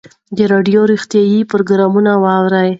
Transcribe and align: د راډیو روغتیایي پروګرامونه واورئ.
د 0.35 0.39
راډیو 0.51 0.81
روغتیایي 0.91 1.39
پروګرامونه 1.51 2.11
واورئ. 2.23 2.69